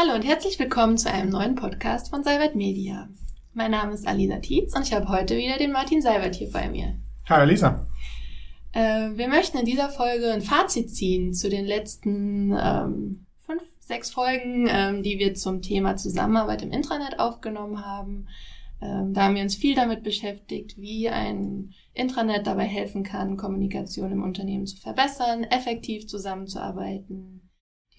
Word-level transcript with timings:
Hallo 0.00 0.14
und 0.14 0.22
herzlich 0.22 0.58
willkommen 0.58 0.96
zu 0.96 1.12
einem 1.12 1.28
neuen 1.28 1.56
Podcast 1.56 2.08
von 2.08 2.24
Seibert 2.24 2.54
Media. 2.54 3.10
Mein 3.52 3.72
Name 3.72 3.92
ist 3.92 4.06
Alisa 4.06 4.38
Tietz 4.38 4.74
und 4.74 4.86
ich 4.86 4.94
habe 4.94 5.08
heute 5.08 5.36
wieder 5.36 5.58
den 5.58 5.72
Martin 5.72 6.00
Seibert 6.00 6.36
hier 6.36 6.50
bei 6.50 6.70
mir. 6.70 6.98
Hallo 7.28 7.42
Alisa. 7.42 7.86
Äh, 8.72 9.10
wir 9.16 9.28
möchten 9.28 9.58
in 9.58 9.66
dieser 9.66 9.90
Folge 9.90 10.32
ein 10.32 10.40
Fazit 10.40 10.88
ziehen 10.88 11.34
zu 11.34 11.50
den 11.50 11.66
letzten 11.66 12.56
ähm, 12.58 13.26
fünf, 13.44 13.62
sechs 13.78 14.10
Folgen, 14.10 14.68
ähm, 14.70 15.02
die 15.02 15.18
wir 15.18 15.34
zum 15.34 15.60
Thema 15.60 15.96
Zusammenarbeit 15.96 16.62
im 16.62 16.72
Intranet 16.72 17.18
aufgenommen 17.18 17.84
haben. 17.84 18.26
Ähm, 18.80 19.12
da 19.12 19.24
haben 19.24 19.34
wir 19.34 19.42
uns 19.42 19.56
viel 19.56 19.74
damit 19.74 20.02
beschäftigt, 20.02 20.78
wie 20.78 21.10
ein 21.10 21.74
Intranet 21.92 22.46
dabei 22.46 22.64
helfen 22.64 23.02
kann, 23.02 23.36
Kommunikation 23.36 24.12
im 24.12 24.22
Unternehmen 24.22 24.66
zu 24.66 24.78
verbessern, 24.78 25.44
effektiv 25.44 26.06
zusammenzuarbeiten. 26.06 27.49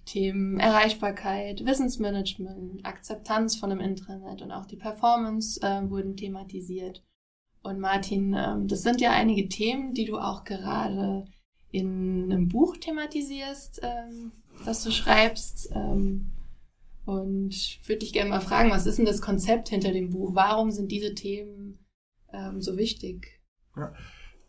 Themen 0.05 0.59
Erreichbarkeit, 0.59 1.65
Wissensmanagement, 1.65 2.85
Akzeptanz 2.85 3.55
von 3.55 3.71
einem 3.71 3.81
Intranet 3.81 4.41
und 4.41 4.51
auch 4.51 4.65
die 4.65 4.77
Performance 4.77 5.61
äh, 5.61 5.89
wurden 5.89 6.17
thematisiert. 6.17 7.03
Und 7.63 7.79
Martin, 7.79 8.33
ähm, 8.33 8.67
das 8.67 8.81
sind 8.81 9.01
ja 9.01 9.11
einige 9.11 9.47
Themen, 9.47 9.93
die 9.93 10.05
du 10.05 10.17
auch 10.17 10.43
gerade 10.43 11.25
in 11.71 12.31
einem 12.31 12.47
Buch 12.47 12.77
thematisierst, 12.77 13.81
ähm, 13.83 14.31
das 14.65 14.83
du 14.83 14.91
schreibst. 14.91 15.71
Ähm, 15.73 16.31
und 17.05 17.79
würde 17.85 17.99
dich 17.99 18.13
gerne 18.13 18.29
mal 18.29 18.41
fragen, 18.41 18.71
was 18.71 18.85
ist 18.85 18.97
denn 18.97 19.05
das 19.05 19.21
Konzept 19.21 19.69
hinter 19.69 19.91
dem 19.91 20.11
Buch? 20.11 20.31
Warum 20.33 20.71
sind 20.71 20.91
diese 20.91 21.13
Themen 21.15 21.79
ähm, 22.31 22.61
so 22.61 22.77
wichtig? 22.77 23.41
Ja. 23.75 23.93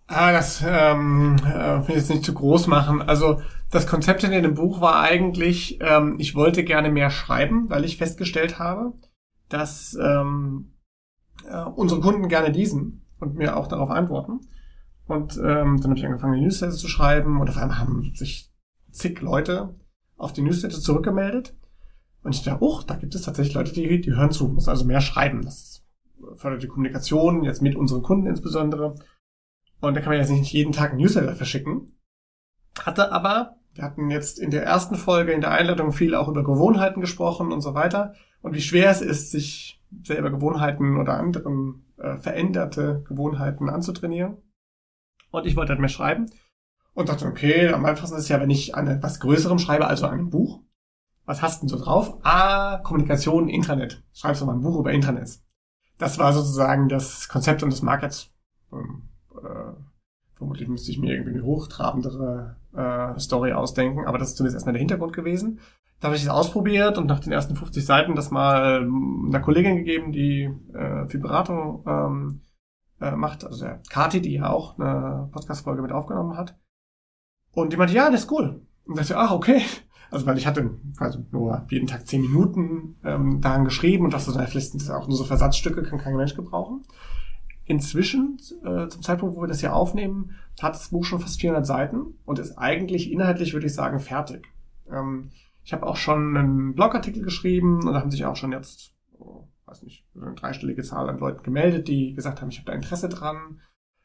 Ah, 0.06 0.32
das 0.32 0.62
ähm, 0.66 1.36
äh, 1.44 1.86
will 1.86 1.90
ich 1.90 1.96
jetzt 1.96 2.10
nicht 2.10 2.24
zu 2.24 2.34
groß 2.34 2.66
machen. 2.66 3.00
Also 3.00 3.40
das 3.70 3.86
Konzept 3.86 4.20
hinter 4.22 4.42
dem 4.42 4.54
Buch 4.54 4.80
war 4.80 5.00
eigentlich, 5.00 5.78
ähm, 5.80 6.16
ich 6.18 6.34
wollte 6.34 6.64
gerne 6.64 6.90
mehr 6.90 7.10
schreiben, 7.10 7.70
weil 7.70 7.84
ich 7.84 7.96
festgestellt 7.96 8.58
habe, 8.58 8.92
dass 9.48 9.96
ähm, 10.00 10.74
äh, 11.48 11.62
unsere 11.62 12.00
Kunden 12.00 12.28
gerne 12.28 12.48
lesen 12.48 13.06
und 13.20 13.36
mir 13.36 13.56
auch 13.56 13.66
darauf 13.68 13.90
antworten. 13.90 14.40
Und 15.06 15.36
ähm, 15.36 15.80
dann 15.80 15.90
habe 15.90 15.98
ich 15.98 16.04
angefangen, 16.04 16.34
die 16.34 16.42
Newsletter 16.42 16.74
zu 16.74 16.88
schreiben 16.88 17.40
und 17.40 17.48
auf 17.48 17.56
einmal 17.56 17.78
haben 17.78 18.12
sich 18.14 18.52
zig 18.90 19.20
Leute 19.20 19.74
auf 20.16 20.32
die 20.32 20.42
Newsletter 20.42 20.78
zurückgemeldet. 20.78 21.56
Und 22.22 22.34
ich 22.34 22.42
dachte, 22.42 22.62
oh, 22.62 22.80
da 22.86 22.94
gibt 22.94 23.14
es 23.14 23.22
tatsächlich 23.22 23.54
Leute, 23.54 23.72
die, 23.72 24.00
die 24.00 24.14
hören 24.14 24.30
zu, 24.30 24.48
muss 24.48 24.68
also 24.68 24.84
mehr 24.84 25.00
schreiben. 25.00 25.42
Das 25.42 25.84
fördert 26.36 26.62
die 26.62 26.68
Kommunikation, 26.68 27.42
jetzt 27.42 27.62
mit 27.62 27.74
unseren 27.74 28.02
Kunden 28.02 28.26
insbesondere. 28.26 28.94
Und 29.82 29.94
da 29.94 30.00
kann 30.00 30.10
man 30.10 30.18
jetzt 30.18 30.30
nicht 30.30 30.52
jeden 30.52 30.72
Tag 30.72 30.90
einen 30.90 31.00
Newsletter 31.00 31.34
verschicken. 31.34 31.98
Hatte 32.80 33.10
aber, 33.10 33.56
wir 33.74 33.82
hatten 33.82 34.10
jetzt 34.10 34.38
in 34.38 34.52
der 34.52 34.64
ersten 34.64 34.94
Folge 34.94 35.32
in 35.32 35.40
der 35.40 35.50
Einleitung 35.50 35.92
viel 35.92 36.14
auch 36.14 36.28
über 36.28 36.44
Gewohnheiten 36.44 37.00
gesprochen 37.00 37.50
und 37.50 37.62
so 37.62 37.74
weiter. 37.74 38.14
Und 38.42 38.54
wie 38.54 38.60
schwer 38.60 38.90
es 38.90 39.00
ist, 39.00 39.32
sich 39.32 39.82
selber 40.04 40.30
Gewohnheiten 40.30 40.98
oder 40.98 41.14
anderen 41.14 41.84
äh, 41.98 42.16
veränderte 42.16 43.02
Gewohnheiten 43.08 43.68
anzutrainieren. 43.68 44.36
Und 45.32 45.46
ich 45.46 45.56
wollte 45.56 45.70
halt 45.70 45.80
mehr 45.80 45.88
schreiben. 45.88 46.30
Und 46.94 47.08
dachte, 47.08 47.26
okay, 47.26 47.68
am 47.68 47.84
einfachsten 47.84 48.16
ist 48.16 48.28
ja, 48.28 48.40
wenn 48.40 48.50
ich 48.50 48.76
an 48.76 48.86
etwas 48.86 49.18
Größerem 49.18 49.58
schreibe, 49.58 49.88
also 49.88 50.06
an 50.06 50.12
einem 50.12 50.30
Buch. 50.30 50.60
Was 51.24 51.42
hast 51.42 51.60
du 51.62 51.66
denn 51.66 51.76
so 51.76 51.84
drauf? 51.84 52.18
Ah, 52.22 52.78
Kommunikation, 52.78 53.48
Intranet. 53.48 54.04
Schreibst 54.12 54.42
du 54.42 54.46
mal 54.46 54.54
ein 54.54 54.60
Buch 54.60 54.78
über 54.78 54.92
Intranet. 54.92 55.40
Das 55.98 56.18
war 56.18 56.32
sozusagen 56.32 56.88
das 56.88 57.28
Konzept 57.28 57.64
und 57.64 57.72
das 57.72 57.82
Markets. 57.82 58.30
Ähm, 58.72 59.08
äh, 59.38 59.72
vermutlich 60.34 60.68
müsste 60.68 60.90
ich 60.90 60.98
mir 60.98 61.14
irgendwie 61.14 61.34
eine 61.34 61.44
hochtrabendere 61.44 62.56
äh, 62.74 63.18
Story 63.18 63.52
ausdenken, 63.52 64.06
aber 64.06 64.18
das 64.18 64.30
ist 64.30 64.36
zumindest 64.36 64.56
erstmal 64.56 64.72
der 64.74 64.80
Hintergrund 64.80 65.12
gewesen. 65.12 65.60
Da 66.00 66.08
habe 66.08 66.16
ich 66.16 66.22
es 66.22 66.28
ausprobiert 66.28 66.98
und 66.98 67.06
nach 67.06 67.20
den 67.20 67.32
ersten 67.32 67.54
50 67.54 67.84
Seiten 67.84 68.16
das 68.16 68.32
mal 68.32 68.82
einer 68.82 69.40
Kollegin 69.40 69.76
gegeben, 69.76 70.10
die 70.10 70.50
äh, 70.74 71.06
viel 71.06 71.20
Beratung 71.20 71.84
ähm, 71.86 72.40
äh, 73.00 73.14
macht, 73.14 73.44
also 73.44 73.64
der 73.64 73.82
Kati, 73.88 74.20
die 74.20 74.34
ja 74.34 74.50
auch 74.50 74.78
eine 74.78 75.28
Podcast-Folge 75.30 75.80
mit 75.80 75.92
aufgenommen 75.92 76.36
hat. 76.36 76.58
Und 77.52 77.72
die 77.72 77.76
meinte, 77.76 77.94
ja, 77.94 78.10
das 78.10 78.24
ist 78.24 78.32
cool. 78.32 78.66
Und 78.84 78.98
ich 78.98 79.06
dachte, 79.06 79.18
ach, 79.18 79.30
okay. 79.30 79.62
Also 80.10 80.26
weil 80.26 80.38
ich 80.38 80.46
hatte 80.46 80.78
quasi 80.98 81.24
nur 81.30 81.64
jeden 81.70 81.86
Tag 81.86 82.06
zehn 82.06 82.20
Minuten 82.20 82.96
ähm, 83.04 83.40
daran 83.40 83.64
geschrieben 83.64 84.04
und 84.04 84.12
dachte, 84.12 84.30
so, 84.30 84.32
vielleicht 84.32 84.72
sind 84.72 84.82
das 84.82 84.90
auch 84.90 85.08
nur 85.08 85.16
so 85.16 85.24
Versatzstücke, 85.24 85.82
kann 85.82 85.98
kein 85.98 86.16
Mensch 86.16 86.34
gebrauchen. 86.34 86.82
Inzwischen, 87.64 88.38
äh, 88.64 88.88
zum 88.88 89.02
Zeitpunkt, 89.02 89.36
wo 89.36 89.40
wir 89.40 89.48
das 89.48 89.60
hier 89.60 89.74
aufnehmen, 89.74 90.32
hat 90.60 90.74
das 90.74 90.88
Buch 90.88 91.04
schon 91.04 91.20
fast 91.20 91.40
400 91.40 91.64
Seiten 91.64 92.18
und 92.24 92.38
ist 92.38 92.58
eigentlich 92.58 93.10
inhaltlich, 93.10 93.52
würde 93.52 93.66
ich 93.66 93.74
sagen, 93.74 94.00
fertig. 94.00 94.48
Ähm, 94.90 95.30
ich 95.64 95.72
habe 95.72 95.86
auch 95.86 95.96
schon 95.96 96.36
einen 96.36 96.74
Blogartikel 96.74 97.22
geschrieben 97.22 97.86
und 97.86 97.92
da 97.92 98.00
haben 98.00 98.10
sich 98.10 98.24
auch 98.24 98.36
schon 98.36 98.52
jetzt, 98.52 98.94
oh, 99.12 99.46
weiß 99.66 99.82
nicht, 99.82 100.04
eine 100.16 100.34
dreistellige 100.34 100.82
Zahl 100.82 101.08
an 101.08 101.18
Leuten 101.18 101.42
gemeldet, 101.44 101.86
die 101.86 102.14
gesagt 102.14 102.40
haben, 102.40 102.48
ich 102.48 102.58
habe 102.58 102.66
da 102.66 102.72
Interesse 102.72 103.08
dran. 103.08 103.60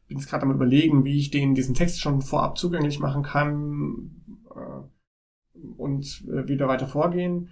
Bin 0.08 0.18
jetzt 0.20 0.30
gerade 0.30 0.44
am 0.44 0.52
überlegen, 0.52 1.04
wie 1.04 1.18
ich 1.18 1.32
denen 1.32 1.56
diesen 1.56 1.76
Text 1.76 2.00
schon 2.00 2.22
vorab 2.22 2.58
zugänglich 2.58 3.00
machen 3.00 3.24
kann 3.24 4.12
äh, 4.56 5.60
und 5.78 6.26
äh, 6.30 6.48
wieder 6.48 6.68
weiter 6.68 6.88
vorgehen. 6.88 7.50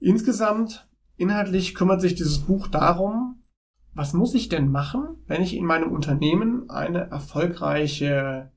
Insgesamt, 0.00 0.88
inhaltlich 1.16 1.74
kümmert 1.74 2.02
sich 2.02 2.14
dieses 2.14 2.40
Buch 2.40 2.66
darum, 2.66 3.35
was 3.96 4.12
muss 4.12 4.34
ich 4.34 4.50
denn 4.50 4.70
machen, 4.70 5.16
wenn 5.26 5.40
ich 5.40 5.56
in 5.56 5.64
meinem 5.64 5.90
Unternehmen 5.90 6.68
eine 6.68 7.10
erfolgreiche 7.10 8.52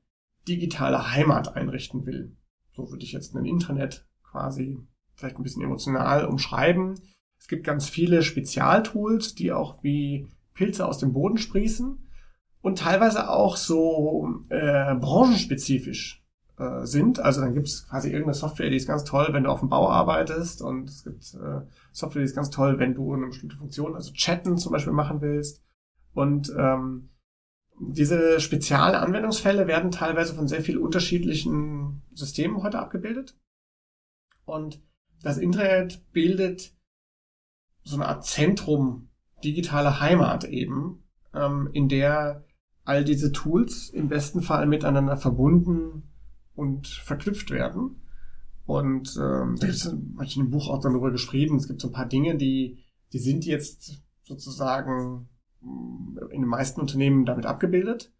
digitale 0.46 1.12
Heimat 1.12 1.56
einrichten 1.56 2.04
will? 2.04 2.36
So 2.72 2.90
würde 2.90 3.04
ich 3.04 3.12
jetzt 3.12 3.34
ein 3.34 3.46
Intranet 3.46 4.06
quasi 4.22 4.78
vielleicht 5.14 5.38
ein 5.38 5.42
bisschen 5.42 5.62
emotional 5.62 6.26
umschreiben. 6.26 7.00
Es 7.38 7.48
gibt 7.48 7.64
ganz 7.64 7.88
viele 7.88 8.22
Spezialtools, 8.22 9.34
die 9.34 9.50
auch 9.50 9.82
wie 9.82 10.28
Pilze 10.52 10.86
aus 10.86 10.98
dem 10.98 11.14
Boden 11.14 11.38
sprießen 11.38 12.06
und 12.60 12.78
teilweise 12.78 13.30
auch 13.30 13.56
so 13.56 14.42
äh, 14.50 14.94
branchenspezifisch 14.94 16.22
äh, 16.60 16.86
sind. 16.86 17.20
Also 17.20 17.40
dann 17.40 17.54
gibt 17.54 17.68
es 17.68 17.88
quasi 17.88 18.08
irgendeine 18.08 18.34
Software, 18.34 18.68
die 18.68 18.76
ist 18.76 18.86
ganz 18.86 19.04
toll, 19.04 19.28
wenn 19.30 19.44
du 19.44 19.50
auf 19.50 19.60
dem 19.60 19.70
Bau 19.70 19.88
arbeitest 19.88 20.60
und 20.60 20.90
es 20.90 21.04
gibt 21.04 21.22
äh, 21.34 21.62
Software, 21.90 22.20
die 22.20 22.26
ist 22.26 22.34
ganz 22.34 22.50
toll, 22.50 22.78
wenn 22.78 22.94
du 22.94 23.14
eine 23.14 23.28
bestimmte 23.28 23.56
Funktion, 23.56 23.94
also 23.94 24.12
Chatten 24.12 24.58
zum 24.58 24.72
Beispiel 24.72 24.92
machen 24.92 25.22
willst. 25.22 25.62
Und 26.12 26.52
ähm, 26.58 27.08
diese 27.80 28.40
Spezialanwendungsfälle 28.40 29.66
werden 29.66 29.90
teilweise 29.90 30.34
von 30.34 30.48
sehr 30.48 30.60
vielen 30.60 30.82
unterschiedlichen 30.82 32.02
Systemen 32.12 32.62
heute 32.62 32.78
abgebildet. 32.78 33.38
Und 34.44 34.82
das 35.22 35.38
Internet 35.38 36.12
bildet 36.12 36.74
so 37.84 37.96
eine 37.96 38.06
Art 38.06 38.26
Zentrum 38.26 39.08
digitale 39.42 40.00
Heimat 40.00 40.44
eben, 40.44 41.04
ähm, 41.32 41.70
in 41.72 41.88
der 41.88 42.44
all 42.84 43.02
diese 43.02 43.32
Tools 43.32 43.88
im 43.88 44.08
besten 44.08 44.42
Fall 44.42 44.66
miteinander 44.66 45.16
verbunden 45.16 46.09
und 46.60 46.88
verknüpft 46.88 47.50
werden. 47.50 48.02
Und 48.66 49.16
ähm, 49.16 49.56
da 49.58 49.66
ist 49.66 49.86
habe 49.86 50.24
ich 50.24 50.36
in 50.36 50.44
dem 50.44 50.50
Buch 50.50 50.68
auch 50.68 50.80
darüber 50.80 51.10
geschrieben. 51.10 51.56
Es 51.56 51.66
gibt 51.66 51.80
so 51.80 51.88
ein 51.88 51.94
paar 51.94 52.06
Dinge, 52.06 52.36
die, 52.36 52.84
die 53.14 53.18
sind 53.18 53.46
jetzt 53.46 54.02
sozusagen 54.24 55.30
in 55.62 56.42
den 56.42 56.46
meisten 56.46 56.80
Unternehmen 56.80 57.24
damit 57.24 57.46
abgebildet. 57.46 58.12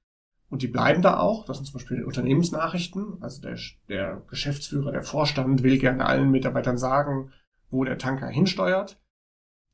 Und 0.49 0.63
die 0.63 0.69
bleiben 0.69 1.03
da 1.03 1.21
auch. 1.21 1.45
Das 1.45 1.59
sind 1.59 1.67
zum 1.67 1.75
Beispiel 1.75 2.03
Unternehmensnachrichten. 2.03 3.23
Also 3.23 3.43
der, 3.43 3.59
der 3.89 4.23
Geschäftsführer, 4.29 4.91
der 4.91 5.03
Vorstand 5.03 5.63
will 5.63 5.79
gerne 5.79 6.07
allen 6.07 6.31
Mitarbeitern 6.31 6.79
sagen, 6.79 7.33
wo 7.69 7.85
der 7.85 7.99
Tanker 7.99 8.29
hinsteuert. 8.29 9.01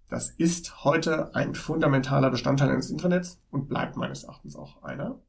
Das 0.09 0.31
ist 0.31 0.84
heute 0.84 1.34
ein 1.37 1.54
fundamentaler 1.54 2.31
Bestandteil 2.31 2.71
eines 2.71 2.91
Internets 2.91 3.41
und 3.50 3.69
bleibt 3.69 3.97
meines 3.97 4.25
Erachtens 4.25 4.56
auch 4.56 4.83
einer. 4.83 5.21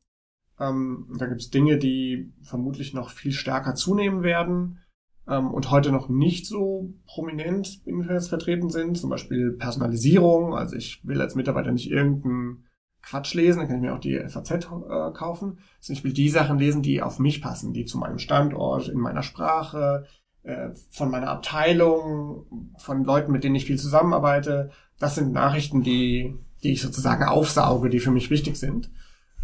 Ähm, 0.59 1.07
da 1.17 1.27
gibt 1.27 1.41
es 1.41 1.49
Dinge, 1.49 1.77
die 1.77 2.33
vermutlich 2.41 2.93
noch 2.93 3.11
viel 3.11 3.31
stärker 3.31 3.75
zunehmen 3.75 4.23
werden 4.23 4.79
ähm, 5.27 5.51
und 5.51 5.69
heute 5.71 5.91
noch 5.91 6.09
nicht 6.09 6.47
so 6.47 6.93
prominent 7.05 7.81
im 7.85 8.01
Internet 8.01 8.25
vertreten 8.25 8.69
sind. 8.69 8.97
Zum 8.97 9.09
Beispiel 9.09 9.51
Personalisierung. 9.51 10.55
Also 10.55 10.75
ich 10.75 11.01
will 11.03 11.21
als 11.21 11.35
Mitarbeiter 11.35 11.71
nicht 11.71 11.91
irgendeinen 11.91 12.65
Quatsch 13.01 13.35
lesen, 13.35 13.59
dann 13.59 13.67
kann 13.67 13.77
ich 13.77 13.81
mir 13.81 13.93
auch 13.93 13.99
die 13.99 14.19
FAZ 14.27 14.51
äh, 14.51 15.11
kaufen. 15.13 15.59
Also 15.77 15.93
ich 15.93 16.03
will 16.03 16.13
die 16.13 16.29
Sachen 16.29 16.57
lesen, 16.57 16.81
die 16.81 17.01
auf 17.01 17.19
mich 17.19 17.41
passen, 17.41 17.73
die 17.73 17.85
zu 17.85 17.97
meinem 17.97 18.19
Standort, 18.19 18.89
in 18.89 18.99
meiner 18.99 19.23
Sprache, 19.23 20.05
äh, 20.43 20.69
von 20.89 21.09
meiner 21.09 21.29
Abteilung, 21.29 22.73
von 22.77 23.03
Leuten, 23.03 23.31
mit 23.31 23.43
denen 23.43 23.55
ich 23.55 23.65
viel 23.65 23.77
zusammenarbeite. 23.77 24.71
Das 24.99 25.15
sind 25.15 25.31
Nachrichten, 25.31 25.83
die, 25.83 26.35
die 26.63 26.73
ich 26.73 26.81
sozusagen 26.81 27.23
aufsauge, 27.23 27.89
die 27.89 27.99
für 27.99 28.11
mich 28.11 28.29
wichtig 28.29 28.57
sind. 28.57 28.91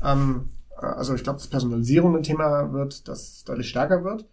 Ähm, 0.03 0.49
also 0.83 1.13
ich 1.13 1.23
glaube, 1.23 1.39
dass 1.39 1.47
Personalisierung 1.47 2.15
ein 2.15 2.23
Thema 2.23 2.73
wird, 2.73 3.07
das 3.07 3.43
deutlich 3.43 3.69
stärker 3.69 4.03
wird. 4.03 4.29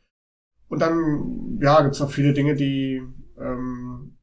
Und 0.68 0.80
dann, 0.80 1.58
ja, 1.60 1.82
gibt 1.82 1.94
es 1.94 2.00
noch 2.00 2.10
viele 2.10 2.32
Dinge, 2.32 2.54
die 2.54 3.02
ähm, 3.38 4.16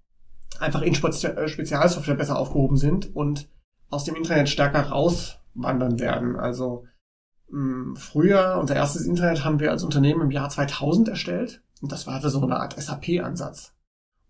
einfach 0.60 0.82
in 0.82 0.96
Spezialsoftware 0.96 2.16
besser 2.16 2.38
aufgehoben 2.38 2.78
sind 2.78 3.16
und 3.16 3.50
aus 3.90 4.06
dem 4.06 4.16
Internet 4.16 4.50
stärker 4.50 4.82
rauswandern 4.82 6.00
werden. 6.00 6.36
Also 6.36 6.86
mh, 7.50 7.60
hm, 7.60 7.96
früher, 7.96 8.58
unser 8.60 8.76
erstes 8.76 9.06
Internet 9.06 9.44
haben 9.44 9.60
wir 9.60 9.72
als 9.72 9.84
Unternehmen 9.84 10.22
im 10.22 10.32
Jahr 10.32 10.50
2000 10.50 11.10
erstellt 11.10 11.64
und 11.82 11.92
das 11.92 12.08
war 12.08 12.22
so 12.30 12.42
eine 12.42 12.60
Art 12.60 12.82
SAP-Ansatz. 12.82 13.74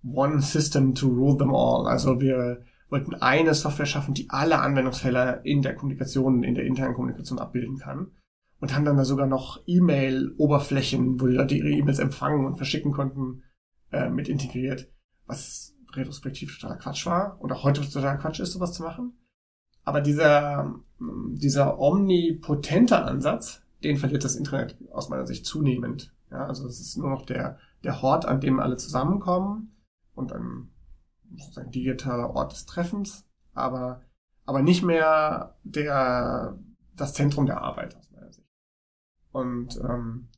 one 0.04 0.42
system 0.42 0.94
to 0.94 1.08
rule 1.08 1.38
them 1.38 1.54
all. 1.54 1.88
Also 1.88 2.20
wir 2.20 2.64
wollten 2.90 3.16
eine 3.16 3.54
Software 3.54 3.86
schaffen, 3.86 4.14
die 4.14 4.30
alle 4.30 4.60
Anwendungsfälle 4.60 5.42
in 5.44 5.62
der 5.62 5.76
Kommunikation, 5.76 6.44
in 6.44 6.56
der 6.56 6.66
internen 6.66 6.94
Kommunikation 6.94 7.40
abbilden 7.40 7.78
kann. 7.78 8.12
Und 8.60 8.76
haben 8.76 8.86
dann 8.86 8.98
da 8.98 9.06
sogar 9.06 9.28
noch 9.28 9.62
E-Mail-Oberflächen, 9.68 11.22
wo 11.22 11.28
die 11.28 11.36
Leute 11.36 11.56
ihre 11.56 11.70
E-Mails 11.70 12.00
empfangen 12.00 12.46
und 12.46 12.56
verschicken 12.56 12.92
konnten, 12.92 13.44
äh, 13.92 14.10
mit 14.10 14.30
integriert. 14.30 14.92
Was 15.28 15.76
retrospektiv 15.94 16.58
totaler 16.58 16.80
Quatsch 16.80 17.06
war 17.06 17.40
und 17.40 17.52
auch 17.52 17.64
heute 17.64 17.82
totaler 17.82 18.18
Quatsch 18.18 18.40
ist, 18.40 18.54
sowas 18.54 18.74
zu 18.74 18.84
machen. 18.84 19.14
Aber 19.84 20.02
dieser, 20.02 20.76
dieser 21.00 21.80
omnipotente 21.80 23.04
Ansatz, 23.04 23.62
den 23.84 23.98
verliert 23.98 24.24
das 24.24 24.36
Internet 24.36 24.78
aus 24.92 25.10
meiner 25.10 25.28
Sicht 25.28 25.46
zunehmend. 25.46 26.14
Ja, 26.32 26.46
also 26.46 26.68
es 26.68 26.80
ist 26.80 26.98
nur 26.98 27.10
noch 27.10 27.26
der, 27.26 27.58
der 27.84 28.02
Hort, 28.02 28.26
an 28.26 28.42
dem 28.42 28.60
alle 28.60 28.76
zusammenkommen 28.76 29.78
und 30.14 30.34
ein 30.34 30.70
sozusagen 31.36 31.72
digitaler 31.72 32.36
Ort 32.36 32.54
des 32.54 32.66
Treffens, 32.66 33.26
aber, 33.54 34.02
aber 34.46 34.62
nicht 34.62 34.84
mehr 34.84 35.58
der, 35.64 36.58
das 36.96 37.14
Zentrum 37.14 37.46
der 37.46 37.62
Arbeit 37.62 37.96
aus 37.96 38.12
meiner 38.12 38.32
Sicht. 38.32 38.48
Und 39.32 39.78
ähm, 39.78 40.30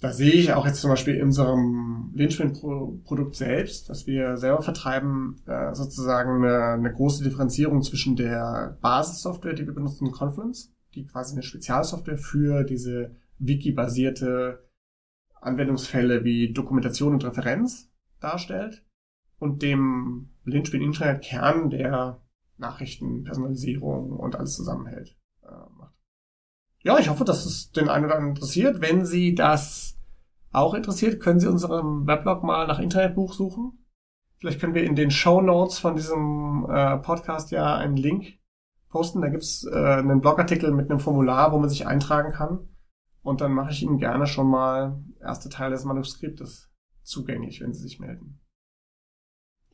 da 0.00 0.12
sehe 0.12 0.32
ich 0.32 0.52
auch 0.52 0.66
jetzt 0.66 0.80
zum 0.80 0.90
Beispiel 0.90 1.14
in 1.14 1.24
unserem 1.24 2.12
Linchpin-Produkt 2.14 3.36
selbst, 3.36 3.88
dass 3.88 4.06
wir 4.06 4.36
selber 4.36 4.62
vertreiben, 4.62 5.40
äh, 5.46 5.74
sozusagen 5.74 6.44
eine, 6.44 6.74
eine 6.74 6.92
große 6.92 7.24
Differenzierung 7.24 7.82
zwischen 7.82 8.14
der 8.14 8.76
Basissoftware, 8.82 9.54
die 9.54 9.66
wir 9.66 9.74
benutzen, 9.74 10.12
Confluence, 10.12 10.72
die 10.94 11.06
quasi 11.06 11.32
eine 11.32 11.42
Spezialsoftware 11.42 12.18
für 12.18 12.64
diese 12.64 13.16
Wiki-basierte 13.38 14.68
Anwendungsfälle 15.40 16.24
wie 16.24 16.52
Dokumentation 16.52 17.14
und 17.14 17.24
Referenz 17.24 17.90
darstellt 18.20 18.84
und 19.38 19.62
dem 19.62 20.30
Linchpin-Internet-Kern, 20.44 21.70
der 21.70 22.20
Nachrichten, 22.56 23.24
Personalisierung 23.24 24.12
und 24.12 24.36
alles 24.36 24.54
zusammenhält, 24.54 25.16
äh, 25.42 25.70
macht. 25.76 25.94
Ja, 26.80 26.98
ich 26.98 27.08
hoffe, 27.08 27.24
dass 27.24 27.46
es 27.46 27.72
den 27.72 27.88
einen 27.88 28.04
oder 28.04 28.14
anderen 28.16 28.36
interessiert. 28.36 28.80
Wenn 28.80 29.04
Sie 29.04 29.34
das 29.34 29.98
auch 30.52 30.74
interessiert, 30.74 31.20
können 31.20 31.40
Sie 31.40 31.48
unseren 31.48 32.06
Weblog 32.06 32.44
mal 32.44 32.66
nach 32.66 32.78
Internetbuch 32.78 33.32
suchen. 33.32 33.84
Vielleicht 34.38 34.60
können 34.60 34.74
wir 34.74 34.84
in 34.84 34.94
den 34.94 35.10
Show 35.10 35.40
Notes 35.40 35.78
von 35.78 35.96
diesem 35.96 36.66
äh, 36.68 36.98
Podcast 36.98 37.50
ja 37.50 37.76
einen 37.76 37.96
Link 37.96 38.38
posten. 38.90 39.22
Da 39.22 39.28
gibt's 39.28 39.64
äh, 39.64 39.74
einen 39.74 40.20
Blogartikel 40.20 40.70
mit 40.72 40.90
einem 40.90 41.00
Formular, 41.00 41.52
wo 41.52 41.58
man 41.58 41.68
sich 41.68 41.86
eintragen 41.86 42.32
kann. 42.32 42.68
Und 43.22 43.40
dann 43.40 43.52
mache 43.52 43.72
ich 43.72 43.82
Ihnen 43.82 43.98
gerne 43.98 44.26
schon 44.26 44.48
mal 44.48 45.02
erste 45.20 45.48
Teile 45.48 45.72
des 45.72 45.84
Manuskriptes 45.84 46.70
zugänglich, 47.02 47.62
wenn 47.62 47.72
Sie 47.72 47.80
sich 47.80 47.98
melden. 47.98 48.40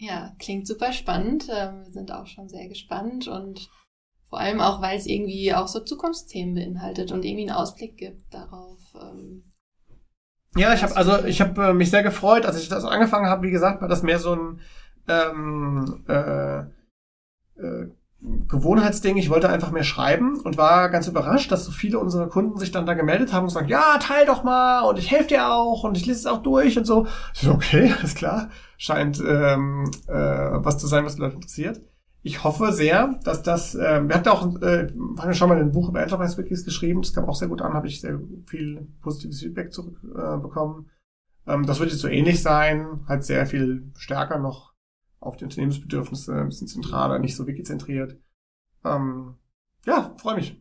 Ja, 0.00 0.34
klingt 0.38 0.66
super 0.66 0.94
spannend. 0.94 1.46
Ähm, 1.52 1.84
wir 1.84 1.92
sind 1.92 2.10
auch 2.10 2.26
schon 2.26 2.48
sehr 2.48 2.68
gespannt 2.68 3.28
und 3.28 3.68
vor 4.30 4.40
allem 4.40 4.60
auch, 4.60 4.80
weil 4.80 4.96
es 4.96 5.06
irgendwie 5.06 5.52
auch 5.54 5.68
so 5.68 5.80
Zukunftsthemen 5.80 6.54
beinhaltet 6.54 7.12
und 7.12 7.22
irgendwie 7.22 7.48
einen 7.48 7.56
Ausblick 7.56 7.98
gibt 7.98 8.32
darauf. 8.32 8.78
Ähm, 8.94 9.44
ja, 10.56 10.72
ich 10.72 10.82
habe 10.82 10.96
also 10.96 11.24
ich 11.26 11.42
habe 11.42 11.66
äh, 11.66 11.72
mich 11.74 11.90
sehr 11.90 12.02
gefreut, 12.02 12.46
als 12.46 12.58
ich 12.60 12.70
das 12.70 12.84
angefangen 12.84 13.26
habe. 13.26 13.46
Wie 13.46 13.50
gesagt, 13.50 13.82
war 13.82 13.88
das 13.88 14.02
mehr 14.02 14.18
so 14.18 14.34
ein 14.34 14.60
ähm, 15.06 16.02
äh, 16.08 16.60
äh, 17.60 17.90
Gewohnheitsding. 18.22 19.16
Ich 19.16 19.30
wollte 19.30 19.48
einfach 19.48 19.70
mehr 19.70 19.82
schreiben 19.82 20.40
und 20.40 20.58
war 20.58 20.90
ganz 20.90 21.08
überrascht, 21.08 21.50
dass 21.50 21.64
so 21.64 21.72
viele 21.72 21.98
unserer 21.98 22.28
Kunden 22.28 22.58
sich 22.58 22.70
dann 22.70 22.84
da 22.84 22.94
gemeldet 22.94 23.32
haben 23.32 23.44
und 23.44 23.50
sagen, 23.50 23.68
ja, 23.68 23.96
teil 23.98 24.26
doch 24.26 24.44
mal 24.44 24.82
und 24.82 24.98
ich 24.98 25.10
helfe 25.10 25.28
dir 25.28 25.50
auch 25.50 25.84
und 25.84 25.96
ich 25.96 26.04
lese 26.04 26.20
es 26.20 26.26
auch 26.26 26.42
durch 26.42 26.76
und 26.76 26.84
so. 26.84 27.06
So, 27.32 27.52
okay, 27.52 27.92
alles 27.98 28.14
klar. 28.14 28.50
Scheint 28.76 29.22
ähm, 29.26 29.90
äh, 30.06 30.12
was 30.12 30.78
zu 30.78 30.86
sein, 30.86 31.04
was 31.04 31.14
die 31.14 31.22
Leute 31.22 31.36
interessiert. 31.36 31.80
Ich 32.22 32.44
hoffe 32.44 32.72
sehr, 32.72 33.18
dass 33.24 33.42
das, 33.42 33.74
äh, 33.74 34.02
wir 34.06 34.14
hatten 34.14 34.28
auch, 34.28 34.60
äh, 34.60 34.88
haben 35.18 35.32
schon 35.32 35.48
mal 35.48 35.58
ein 35.58 35.72
Buch 35.72 35.88
über 35.88 36.02
Enterprise 36.02 36.36
Wikis 36.36 36.66
geschrieben, 36.66 37.00
das 37.00 37.14
kam 37.14 37.24
auch 37.24 37.34
sehr 37.34 37.48
gut 37.48 37.62
an, 37.62 37.72
habe 37.72 37.86
ich 37.86 38.02
sehr 38.02 38.20
viel 38.46 38.86
positives 39.00 39.40
Feedback 39.40 39.72
zurückbekommen. 39.72 40.90
Äh, 41.46 41.54
ähm, 41.54 41.64
das 41.64 41.80
wird 41.80 41.90
jetzt 41.90 42.02
so 42.02 42.08
ähnlich 42.08 42.42
sein, 42.42 43.00
halt 43.08 43.24
sehr 43.24 43.46
viel 43.46 43.90
stärker 43.96 44.38
noch 44.38 44.69
auf 45.20 45.36
die 45.36 45.44
Unternehmensbedürfnisse, 45.44 46.34
ein 46.34 46.48
bisschen 46.48 46.66
zentraler, 46.66 47.18
nicht 47.18 47.36
so 47.36 47.46
wikizentriert. 47.46 48.16
Ähm, 48.84 49.36
ja, 49.86 50.14
freue 50.18 50.36
mich. 50.36 50.60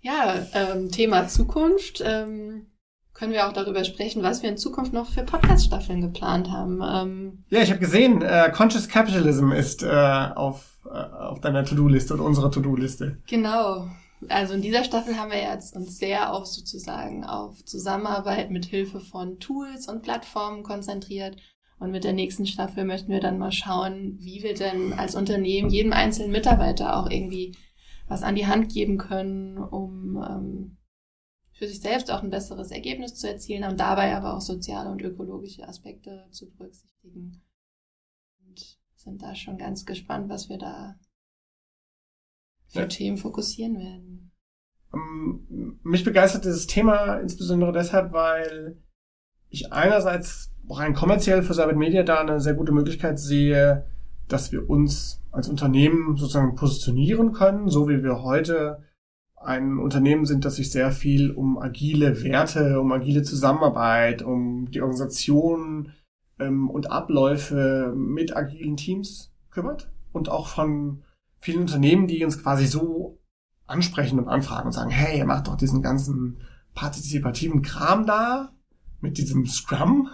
Ja, 0.00 0.46
ähm, 0.52 0.90
Thema 0.90 1.28
Zukunft. 1.28 2.02
Ähm, 2.04 2.66
können 3.14 3.32
wir 3.32 3.46
auch 3.46 3.52
darüber 3.52 3.84
sprechen, 3.84 4.22
was 4.22 4.42
wir 4.42 4.50
in 4.50 4.58
Zukunft 4.58 4.92
noch 4.92 5.08
für 5.08 5.22
Podcast-Staffeln 5.22 6.00
geplant 6.00 6.50
haben. 6.50 6.82
Ähm, 6.82 7.44
ja, 7.48 7.60
ich 7.60 7.70
habe 7.70 7.80
gesehen, 7.80 8.22
äh, 8.22 8.50
Conscious 8.52 8.88
Capitalism 8.88 9.52
ist 9.52 9.82
äh, 9.82 9.86
auf, 10.34 10.80
äh, 10.86 10.88
auf 10.88 11.40
deiner 11.40 11.64
To-Do-Liste 11.64 12.14
oder 12.14 12.24
unserer 12.24 12.50
To-Do-Liste. 12.50 13.18
Genau. 13.28 13.88
Also 14.28 14.54
in 14.54 14.62
dieser 14.62 14.84
Staffel 14.84 15.18
haben 15.18 15.30
wir 15.30 15.40
jetzt 15.40 15.76
uns 15.76 15.98
sehr 15.98 16.32
auf 16.32 16.46
sozusagen 16.46 17.24
auf 17.24 17.64
Zusammenarbeit 17.64 18.50
mit 18.50 18.64
Hilfe 18.64 19.00
von 19.00 19.38
Tools 19.38 19.86
und 19.86 20.02
Plattformen 20.02 20.62
konzentriert 20.62 21.36
und 21.78 21.90
mit 21.90 22.04
der 22.04 22.12
nächsten 22.12 22.46
Staffel 22.46 22.84
möchten 22.84 23.12
wir 23.12 23.20
dann 23.20 23.38
mal 23.38 23.52
schauen, 23.52 24.18
wie 24.20 24.42
wir 24.42 24.54
denn 24.54 24.92
als 24.92 25.14
Unternehmen 25.14 25.70
jedem 25.70 25.92
einzelnen 25.92 26.32
Mitarbeiter 26.32 26.96
auch 26.96 27.10
irgendwie 27.10 27.56
was 28.06 28.22
an 28.22 28.34
die 28.34 28.46
Hand 28.46 28.72
geben 28.72 28.98
können, 28.98 29.58
um 29.58 30.16
ähm, 30.16 30.76
für 31.52 31.68
sich 31.68 31.80
selbst 31.80 32.10
auch 32.10 32.22
ein 32.22 32.30
besseres 32.30 32.70
Ergebnis 32.70 33.14
zu 33.14 33.28
erzielen 33.28 33.64
und 33.64 33.80
dabei 33.80 34.14
aber 34.14 34.34
auch 34.34 34.40
soziale 34.40 34.90
und 34.90 35.02
ökologische 35.02 35.66
Aspekte 35.66 36.26
zu 36.30 36.50
berücksichtigen. 36.50 37.42
Und 38.40 38.78
sind 38.94 39.22
da 39.22 39.34
schon 39.34 39.58
ganz 39.58 39.84
gespannt, 39.84 40.28
was 40.28 40.48
wir 40.48 40.58
da 40.58 40.96
für 42.66 42.80
ja. 42.80 42.86
Themen 42.86 43.16
fokussieren 43.16 43.78
werden. 43.78 44.32
Um, 44.92 45.80
mich 45.82 46.04
begeistert 46.04 46.44
dieses 46.44 46.66
Thema 46.66 47.18
insbesondere 47.18 47.72
deshalb, 47.72 48.12
weil 48.12 48.82
ich 49.54 49.72
einerseits 49.72 50.50
rein 50.68 50.94
kommerziell 50.94 51.42
für 51.42 51.54
Cyber 51.54 51.74
Media 51.74 52.02
da 52.02 52.20
eine 52.20 52.40
sehr 52.40 52.54
gute 52.54 52.72
Möglichkeit 52.72 53.18
sehe, 53.18 53.86
dass 54.28 54.52
wir 54.52 54.68
uns 54.68 55.22
als 55.30 55.48
Unternehmen 55.48 56.16
sozusagen 56.16 56.54
positionieren 56.54 57.32
können, 57.32 57.68
so 57.68 57.88
wie 57.88 58.02
wir 58.02 58.22
heute 58.22 58.82
ein 59.36 59.78
Unternehmen 59.78 60.24
sind, 60.24 60.44
das 60.44 60.56
sich 60.56 60.70
sehr 60.72 60.90
viel 60.90 61.30
um 61.30 61.58
agile 61.58 62.22
Werte, 62.22 62.80
um 62.80 62.90
agile 62.92 63.22
Zusammenarbeit, 63.22 64.22
um 64.22 64.70
die 64.70 64.80
Organisation 64.80 65.92
ähm, 66.38 66.70
und 66.70 66.90
Abläufe 66.90 67.92
mit 67.94 68.34
agilen 68.34 68.76
Teams 68.76 69.32
kümmert 69.50 69.92
und 70.12 70.30
auch 70.30 70.48
von 70.48 71.02
vielen 71.40 71.62
Unternehmen, 71.62 72.06
die 72.06 72.24
uns 72.24 72.42
quasi 72.42 72.66
so 72.66 73.18
ansprechen 73.66 74.18
und 74.18 74.28
anfragen 74.28 74.66
und 74.66 74.72
sagen, 74.72 74.90
hey, 74.90 75.18
ihr 75.18 75.26
macht 75.26 75.46
doch 75.46 75.56
diesen 75.56 75.82
ganzen 75.82 76.38
partizipativen 76.74 77.60
Kram 77.60 78.06
da 78.06 78.54
mit 79.04 79.18
diesem 79.18 79.46
Scrum 79.46 80.08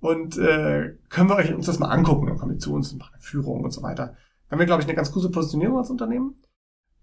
und 0.00 0.36
äh, 0.36 0.96
können 1.08 1.28
wir 1.30 1.36
euch 1.36 1.54
uns 1.54 1.66
das 1.66 1.78
mal 1.78 1.88
angucken. 1.88 2.26
Dann 2.26 2.36
kommen 2.36 2.52
die 2.52 2.58
zu 2.58 2.74
uns 2.74 2.92
und 2.92 2.98
machen 2.98 3.20
Führung 3.20 3.62
und 3.62 3.70
so 3.70 3.82
weiter. 3.82 4.06
Dann 4.06 4.50
haben 4.50 4.58
wir, 4.58 4.66
glaube 4.66 4.82
ich, 4.82 4.88
eine 4.88 4.96
ganz 4.96 5.12
gute 5.12 5.30
Positionierung 5.30 5.78
als 5.78 5.90
Unternehmen. 5.90 6.34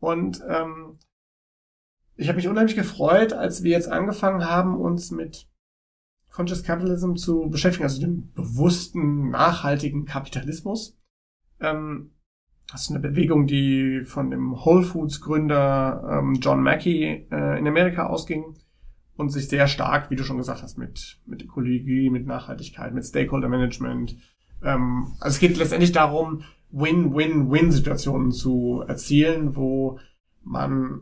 Und 0.02 0.44
ähm, 0.48 0.98
ich 2.16 2.28
habe 2.28 2.36
mich 2.36 2.50
unheimlich 2.50 2.76
gefreut, 2.76 3.32
als 3.32 3.64
wir 3.64 3.72
jetzt 3.72 3.90
angefangen 3.90 4.46
haben, 4.46 4.76
uns 4.76 5.12
mit 5.12 5.48
Conscious 6.30 6.64
Capitalism 6.64 7.16
zu 7.16 7.50
beschäftigen, 7.50 7.86
also 7.86 8.02
dem 8.02 8.34
bewussten, 8.34 9.30
nachhaltigen 9.30 10.04
Kapitalismus. 10.04 11.00
Ähm, 11.62 12.12
das 12.70 12.84
ist 12.84 12.90
eine 12.90 13.00
Bewegung, 13.00 13.48
die 13.48 14.02
von 14.04 14.30
dem 14.30 14.66
Whole 14.66 14.84
Foods 14.84 15.22
Gründer 15.22 16.20
ähm, 16.20 16.34
John 16.42 16.62
Mackey 16.62 17.28
äh, 17.32 17.58
in 17.58 17.68
Amerika 17.68 18.08
ausging 18.08 18.58
und 19.20 19.32
sich 19.32 19.50
sehr 19.50 19.68
stark, 19.68 20.10
wie 20.10 20.16
du 20.16 20.24
schon 20.24 20.38
gesagt 20.38 20.64
hast, 20.64 20.78
mit, 20.78 21.18
mit 21.26 21.44
Ökologie, 21.44 22.10
mit 22.10 22.26
Nachhaltigkeit, 22.26 22.94
mit 22.94 23.06
Stakeholder 23.06 23.50
Management. 23.50 24.16
Ähm, 24.64 25.08
also 25.20 25.36
es 25.36 25.40
geht 25.40 25.58
letztendlich 25.58 25.92
darum, 25.92 26.44
Win-Win-Win-Situationen 26.72 28.32
zu 28.32 28.82
erzielen, 28.88 29.58
wo 29.58 30.00
man 30.42 31.02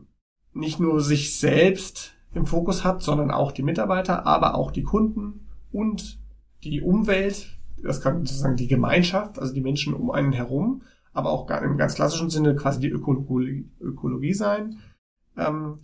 nicht 0.52 0.80
nur 0.80 1.00
sich 1.00 1.38
selbst 1.38 2.14
im 2.34 2.44
Fokus 2.44 2.82
hat, 2.82 3.02
sondern 3.02 3.30
auch 3.30 3.52
die 3.52 3.62
Mitarbeiter, 3.62 4.26
aber 4.26 4.56
auch 4.56 4.72
die 4.72 4.82
Kunden 4.82 5.46
und 5.70 6.18
die 6.64 6.82
Umwelt, 6.82 7.56
das 7.80 8.00
kann 8.00 8.26
sozusagen 8.26 8.56
die 8.56 8.66
Gemeinschaft, 8.66 9.38
also 9.38 9.54
die 9.54 9.60
Menschen 9.60 9.94
um 9.94 10.10
einen 10.10 10.32
herum, 10.32 10.82
aber 11.12 11.30
auch 11.30 11.48
im 11.48 11.76
ganz 11.76 11.94
klassischen 11.94 12.30
Sinne 12.30 12.56
quasi 12.56 12.80
die 12.80 12.90
Ökologie, 12.90 13.70
Ökologie 13.80 14.34
sein. 14.34 14.80
Ähm, 15.36 15.78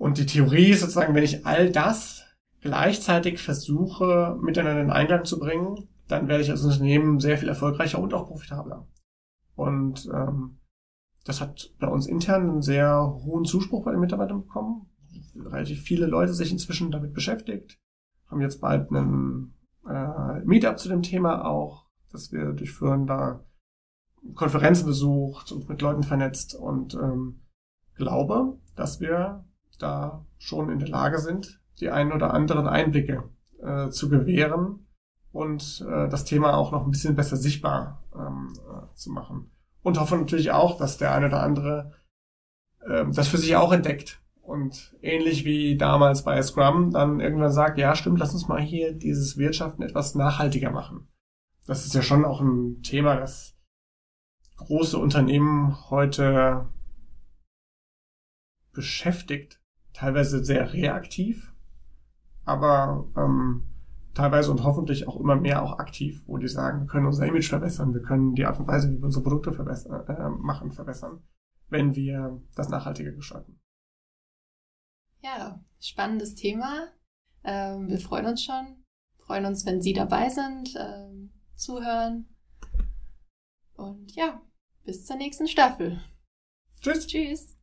und 0.00 0.16
die 0.16 0.24
Theorie 0.24 0.70
ist 0.70 0.80
sozusagen, 0.80 1.14
wenn 1.14 1.24
ich 1.24 1.44
all 1.44 1.70
das 1.70 2.24
gleichzeitig 2.62 3.38
versuche, 3.38 4.34
miteinander 4.40 4.80
in 4.80 4.90
Einklang 4.90 5.26
zu 5.26 5.38
bringen, 5.38 5.90
dann 6.08 6.26
werde 6.26 6.42
ich 6.42 6.50
als 6.50 6.64
Unternehmen 6.64 7.20
sehr 7.20 7.36
viel 7.36 7.50
erfolgreicher 7.50 7.98
und 7.98 8.14
auch 8.14 8.26
profitabler. 8.26 8.88
Und 9.56 10.08
ähm, 10.14 10.58
das 11.24 11.42
hat 11.42 11.74
bei 11.78 11.86
uns 11.86 12.06
intern 12.06 12.48
einen 12.48 12.62
sehr 12.62 13.20
hohen 13.26 13.44
Zuspruch 13.44 13.84
bei 13.84 13.90
den 13.90 14.00
Mitarbeitern 14.00 14.40
bekommen. 14.40 14.86
Relativ 15.36 15.82
viele 15.82 16.06
Leute 16.06 16.32
sich 16.32 16.50
inzwischen 16.50 16.90
damit 16.90 17.12
beschäftigt, 17.12 17.78
haben 18.28 18.40
jetzt 18.40 18.62
bald 18.62 18.90
einen 18.90 19.54
äh, 19.86 20.42
Meetup 20.46 20.78
zu 20.78 20.88
dem 20.88 21.02
Thema 21.02 21.44
auch, 21.44 21.90
dass 22.10 22.32
wir 22.32 22.54
durchführen 22.54 23.06
da 23.06 23.44
Konferenzen 24.34 24.86
besucht 24.86 25.52
und 25.52 25.68
mit 25.68 25.82
Leuten 25.82 26.04
vernetzt 26.04 26.54
und 26.54 26.94
ähm, 26.94 27.42
glaube, 27.96 28.58
dass 28.76 28.98
wir 28.98 29.44
da 29.82 30.24
schon 30.38 30.70
in 30.70 30.78
der 30.78 30.88
Lage 30.88 31.18
sind, 31.18 31.60
die 31.80 31.90
einen 31.90 32.12
oder 32.12 32.32
anderen 32.34 32.66
Einblicke 32.66 33.24
äh, 33.62 33.88
zu 33.90 34.08
gewähren 34.08 34.86
und 35.32 35.84
äh, 35.88 36.08
das 36.08 36.24
Thema 36.24 36.56
auch 36.56 36.72
noch 36.72 36.84
ein 36.84 36.90
bisschen 36.90 37.16
besser 37.16 37.36
sichtbar 37.36 38.02
ähm, 38.14 38.52
äh, 38.68 38.94
zu 38.94 39.10
machen. 39.10 39.50
Und 39.82 39.98
hoffe 39.98 40.16
natürlich 40.16 40.50
auch, 40.50 40.76
dass 40.76 40.98
der 40.98 41.14
eine 41.14 41.26
oder 41.26 41.42
andere 41.42 41.92
äh, 42.86 43.06
das 43.10 43.28
für 43.28 43.38
sich 43.38 43.56
auch 43.56 43.72
entdeckt 43.72 44.20
und 44.42 44.96
ähnlich 45.00 45.44
wie 45.44 45.76
damals 45.76 46.24
bei 46.24 46.42
Scrum 46.42 46.90
dann 46.90 47.20
irgendwann 47.20 47.52
sagt, 47.52 47.78
ja 47.78 47.94
stimmt, 47.94 48.18
lass 48.18 48.32
uns 48.32 48.48
mal 48.48 48.60
hier 48.60 48.92
dieses 48.92 49.36
Wirtschaften 49.36 49.82
etwas 49.82 50.14
nachhaltiger 50.14 50.70
machen. 50.70 51.08
Das 51.66 51.86
ist 51.86 51.94
ja 51.94 52.02
schon 52.02 52.24
auch 52.24 52.40
ein 52.40 52.82
Thema, 52.82 53.16
das 53.16 53.56
große 54.56 54.98
Unternehmen 54.98 55.90
heute 55.90 56.66
beschäftigt, 58.72 59.59
teilweise 59.92 60.44
sehr 60.44 60.72
reaktiv, 60.72 61.52
aber 62.44 63.06
ähm, 63.16 63.64
teilweise 64.14 64.50
und 64.50 64.64
hoffentlich 64.64 65.08
auch 65.08 65.18
immer 65.18 65.36
mehr 65.36 65.62
auch 65.62 65.78
aktiv, 65.78 66.22
wo 66.26 66.36
die 66.36 66.48
sagen, 66.48 66.80
wir 66.80 66.86
können 66.86 67.06
unser 67.06 67.26
Image 67.26 67.48
verbessern, 67.48 67.94
wir 67.94 68.02
können 68.02 68.34
die 68.34 68.44
Art 68.44 68.58
und 68.58 68.66
Weise, 68.66 68.90
wie 68.90 68.98
wir 68.98 69.04
unsere 69.04 69.22
Produkte 69.22 69.52
verbessern, 69.52 70.06
äh, 70.08 70.28
machen, 70.28 70.72
verbessern, 70.72 71.22
wenn 71.68 71.94
wir 71.94 72.40
das 72.54 72.68
nachhaltiger 72.68 73.12
gestalten. 73.12 73.60
Ja, 75.22 75.62
spannendes 75.80 76.34
Thema. 76.34 76.88
Ähm, 77.44 77.88
wir 77.88 77.98
freuen 77.98 78.26
uns 78.26 78.44
schon, 78.44 78.84
freuen 79.18 79.46
uns, 79.46 79.66
wenn 79.66 79.80
Sie 79.80 79.92
dabei 79.92 80.28
sind, 80.28 80.74
ähm, 80.78 81.32
zuhören. 81.54 82.26
Und 83.74 84.14
ja, 84.14 84.40
bis 84.84 85.06
zur 85.06 85.16
nächsten 85.16 85.46
Staffel. 85.46 86.00
Tschüss. 86.80 87.06
Tschüss. 87.06 87.59